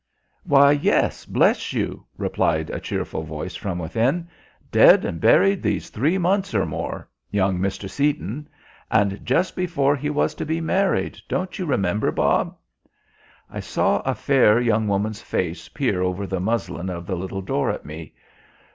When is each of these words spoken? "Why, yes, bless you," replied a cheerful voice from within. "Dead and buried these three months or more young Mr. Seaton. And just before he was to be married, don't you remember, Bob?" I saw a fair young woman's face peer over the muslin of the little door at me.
"Why, 0.41 0.71
yes, 0.71 1.25
bless 1.27 1.73
you," 1.73 2.07
replied 2.17 2.71
a 2.71 2.79
cheerful 2.79 3.21
voice 3.21 3.53
from 3.55 3.77
within. 3.77 4.29
"Dead 4.71 5.05
and 5.05 5.21
buried 5.21 5.61
these 5.61 5.89
three 5.89 6.17
months 6.17 6.55
or 6.55 6.65
more 6.65 7.07
young 7.29 7.59
Mr. 7.59 7.87
Seaton. 7.87 8.49
And 8.89 9.23
just 9.23 9.55
before 9.55 9.95
he 9.95 10.09
was 10.09 10.33
to 10.41 10.43
be 10.43 10.59
married, 10.59 11.19
don't 11.29 11.59
you 11.59 11.67
remember, 11.67 12.11
Bob?" 12.11 12.57
I 13.47 13.59
saw 13.59 13.99
a 13.99 14.15
fair 14.15 14.59
young 14.59 14.87
woman's 14.87 15.21
face 15.21 15.69
peer 15.69 16.01
over 16.01 16.25
the 16.25 16.39
muslin 16.39 16.89
of 16.89 17.05
the 17.05 17.15
little 17.15 17.43
door 17.43 17.69
at 17.69 17.85
me. 17.85 18.15